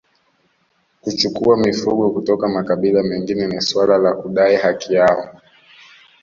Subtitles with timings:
[1.01, 5.41] Kuchukua mifugo kutoka makabila mengine ni suala la kudai haki yao